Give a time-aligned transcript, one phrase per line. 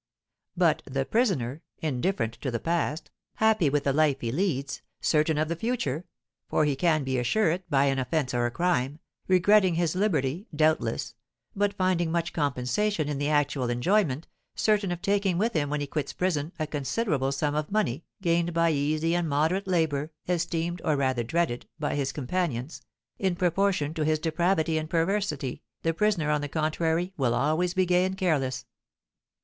[0.57, 5.47] But the prisoner, indifferent to the past, happy with the life he leads, certain of
[5.47, 6.05] the future
[6.49, 11.13] (for he can assure it by an offence or a crime), regretting his liberty, doubtless,
[11.55, 14.25] but finding much compensation in the actual enjoyment,
[14.55, 18.55] certain of taking with him when he quits prison a considerable sum of money, gained
[18.55, 22.81] by easy and moderate labour, esteemed, or rather dreaded, by his companions,
[23.19, 27.85] in proportion to his depravity and perversity, the prisoner, on the contrary, will always be
[27.85, 28.65] gay and careless.